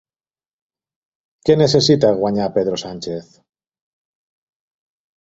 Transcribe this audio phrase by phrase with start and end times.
[1.51, 3.31] Què necessita guanyar Pedro Sánchez?